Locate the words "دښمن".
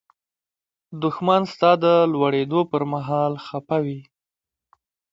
1.03-1.41